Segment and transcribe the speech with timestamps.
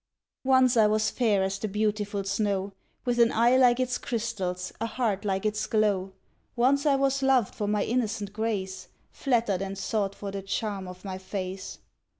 [0.45, 2.73] Once I was fair as the beautiful snow,
[3.05, 6.13] With an eye like its crystals, a heart like its glow;
[6.55, 11.05] Once I was loved for my innocent grace, Flattered and sought for the charm of
[11.05, 11.77] my face.